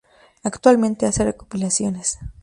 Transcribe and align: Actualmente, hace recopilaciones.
Actualmente, 0.41 1.05
hace 1.05 1.21
recopilaciones. 1.25 2.17